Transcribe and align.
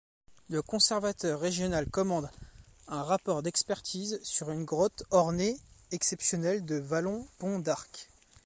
Le 0.49 0.63
conservateur 0.63 1.39
régional 1.39 1.87
commande 1.87 2.31
un 2.87 3.03
rapport 3.03 3.43
d'expertise 3.43 4.19
sur 4.23 4.49
une 4.49 4.65
grotte 4.65 5.03
ornée 5.11 5.59
exceptionnelle 5.91 6.65
de 6.65 6.77
Vallon-Pont-d'Arc. 6.79 8.09